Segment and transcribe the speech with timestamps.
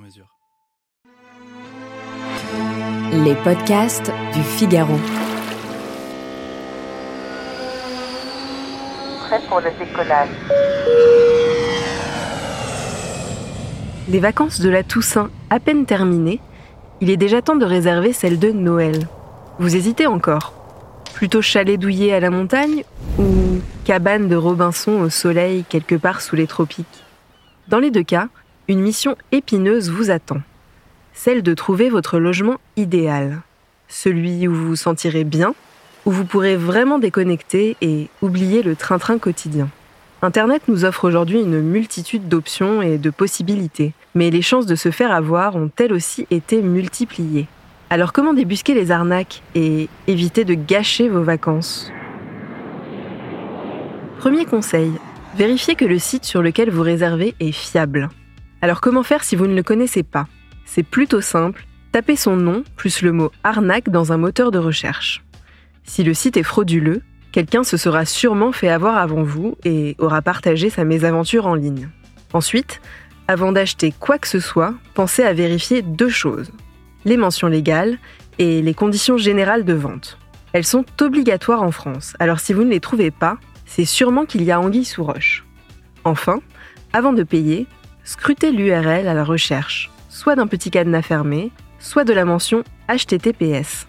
[0.00, 0.26] mesure.
[3.12, 4.96] Les podcasts du Figaro.
[9.26, 10.28] Prêt pour le décollage.
[14.08, 16.40] Les vacances de la Toussaint à peine terminées,
[17.00, 19.06] il est déjà temps de réserver celle de Noël.
[19.58, 20.54] Vous hésitez encore
[21.14, 22.84] Plutôt chalet douillet à la montagne
[23.18, 27.04] ou cabane de Robinson au soleil quelque part sous les tropiques?
[27.68, 28.28] Dans les deux cas,
[28.70, 30.40] une mission épineuse vous attend.
[31.12, 33.40] Celle de trouver votre logement idéal.
[33.88, 35.54] Celui où vous vous sentirez bien,
[36.06, 39.68] où vous pourrez vraiment déconnecter et oublier le train-train quotidien.
[40.22, 44.92] Internet nous offre aujourd'hui une multitude d'options et de possibilités, mais les chances de se
[44.92, 47.48] faire avoir ont elles aussi été multipliées.
[47.90, 51.90] Alors comment débusquer les arnaques et éviter de gâcher vos vacances?
[54.18, 54.92] Premier conseil,
[55.34, 58.10] vérifiez que le site sur lequel vous réservez est fiable.
[58.62, 60.26] Alors comment faire si vous ne le connaissez pas?
[60.64, 65.24] C'est plutôt simple, tapez son nom plus le mot arnaque dans un moteur de recherche.
[65.84, 70.22] Si le site est frauduleux, quelqu'un se sera sûrement fait avoir avant vous et aura
[70.22, 71.88] partagé sa mésaventure en ligne.
[72.32, 72.80] Ensuite,
[73.28, 76.50] avant d'acheter quoi que ce soit, pensez à vérifier deux choses
[77.04, 77.98] les mentions légales
[78.38, 80.18] et les conditions générales de vente.
[80.52, 84.42] Elles sont obligatoires en France, alors si vous ne les trouvez pas, c'est sûrement qu'il
[84.42, 85.44] y a anguille sous roche.
[86.04, 86.40] Enfin,
[86.92, 87.66] avant de payer,
[88.10, 93.86] scrutez l'URL à la recherche, soit d'un petit cadenas fermé, soit de la mention HTTPS.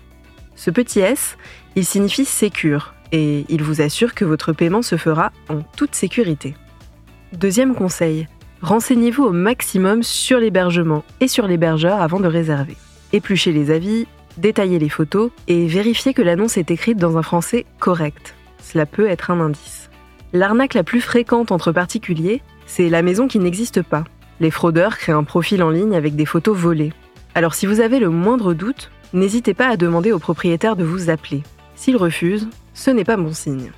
[0.55, 1.38] Ce petit S,
[1.75, 6.54] il signifie Sécure et il vous assure que votre paiement se fera en toute sécurité.
[7.33, 8.27] Deuxième conseil,
[8.61, 12.77] renseignez-vous au maximum sur l'hébergement et sur l'hébergeur avant de réserver
[13.14, 14.05] épluchez les avis,
[14.38, 18.36] détaillez les photos et vérifiez que l'annonce est écrite dans un français correct.
[18.64, 19.89] Cela peut être un indice.
[20.32, 22.42] L'arnaque la plus fréquente entre particuliers,
[22.73, 24.05] c'est la maison qui n'existe pas.
[24.39, 26.93] Les fraudeurs créent un profil en ligne avec des photos volées.
[27.36, 31.09] Alors si vous avez le moindre doute, n'hésitez pas à demander au propriétaire de vous
[31.09, 31.43] appeler.
[31.76, 33.71] S'il refuse, ce n'est pas bon signe.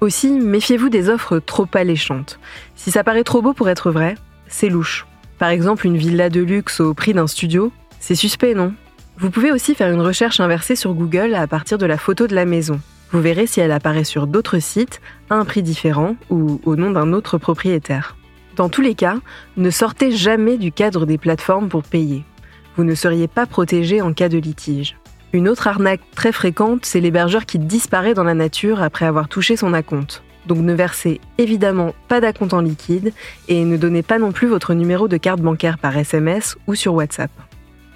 [0.00, 2.38] Aussi, méfiez-vous des offres trop alléchantes.
[2.76, 4.14] Si ça paraît trop beau pour être vrai,
[4.46, 5.06] c'est louche.
[5.40, 8.74] Par exemple, une villa de luxe au prix d'un studio, c'est suspect, non?
[9.18, 12.34] Vous pouvez aussi faire une recherche inversée sur Google à partir de la photo de
[12.36, 12.80] la maison.
[13.10, 16.92] Vous verrez si elle apparaît sur d'autres sites, à un prix différent ou au nom
[16.92, 18.14] d'un autre propriétaire.
[18.56, 19.18] Dans tous les cas,
[19.58, 22.24] ne sortez jamais du cadre des plateformes pour payer.
[22.76, 24.96] Vous ne seriez pas protégé en cas de litige.
[25.34, 29.56] Une autre arnaque très fréquente, c'est l'hébergeur qui disparaît dans la nature après avoir touché
[29.56, 30.22] son acompte.
[30.46, 33.12] Donc ne versez évidemment pas d'acompte en liquide
[33.48, 36.94] et ne donnez pas non plus votre numéro de carte bancaire par SMS ou sur
[36.94, 37.30] WhatsApp.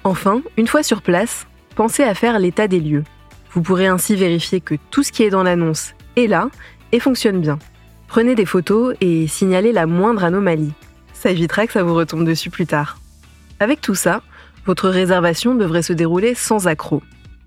[0.03, 3.03] Enfin, une fois sur place, pensez à faire l'état des lieux.
[3.51, 6.49] Vous pourrez ainsi vérifier que tout ce qui est dans l'annonce est là
[6.91, 7.57] et fonctionne bien.
[8.11, 10.73] Prenez des photos et signalez la moindre anomalie.
[11.13, 12.97] Ça évitera que ça vous retombe dessus plus tard.
[13.61, 14.21] Avec tout ça,
[14.65, 17.03] votre réservation devrait se dérouler sans accroc.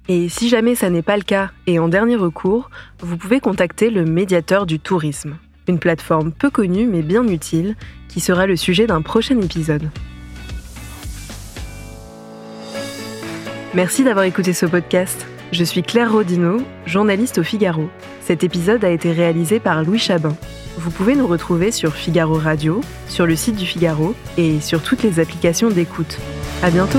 [0.09, 2.71] Et si jamais ça n'est pas le cas et en dernier recours,
[3.01, 5.37] vous pouvez contacter le médiateur du tourisme,
[5.69, 7.77] une plateforme peu connue mais bien utile
[8.09, 9.91] qui sera le sujet d'un prochain épisode.
[13.75, 15.27] Merci d'avoir écouté ce podcast.
[15.55, 17.89] Je suis Claire Rodino, journaliste au Figaro.
[18.21, 20.37] Cet épisode a été réalisé par Louis Chabin.
[20.77, 25.05] Vous pouvez nous retrouver sur Figaro Radio, sur le site du Figaro et sur toutes
[25.05, 26.19] les applications d'écoute.
[26.61, 26.99] À bientôt!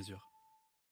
[0.01, 0.40] mesure.